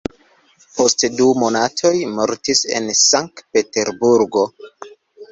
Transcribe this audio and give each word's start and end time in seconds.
Post 0.75 1.03
du 1.17 1.25
monatoj 1.41 1.91
mortis 2.19 2.61
en 2.77 2.87
Sank-Peterburgo. 3.01 4.43